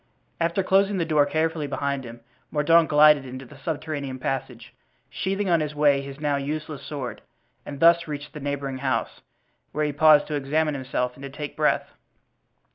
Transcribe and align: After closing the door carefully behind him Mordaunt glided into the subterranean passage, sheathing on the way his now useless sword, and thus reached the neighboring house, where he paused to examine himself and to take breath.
After 0.39 0.63
closing 0.63 0.97
the 0.97 1.05
door 1.05 1.27
carefully 1.27 1.67
behind 1.67 2.05
him 2.05 2.21
Mordaunt 2.49 2.89
glided 2.89 3.23
into 3.23 3.45
the 3.45 3.59
subterranean 3.59 4.17
passage, 4.17 4.73
sheathing 5.11 5.47
on 5.47 5.59
the 5.59 5.71
way 5.75 6.01
his 6.01 6.19
now 6.19 6.37
useless 6.37 6.81
sword, 6.83 7.21
and 7.67 7.79
thus 7.79 8.07
reached 8.07 8.33
the 8.33 8.39
neighboring 8.39 8.79
house, 8.79 9.21
where 9.73 9.85
he 9.85 9.93
paused 9.93 10.25
to 10.25 10.33
examine 10.33 10.73
himself 10.73 11.11
and 11.13 11.21
to 11.21 11.29
take 11.29 11.55
breath. 11.55 11.91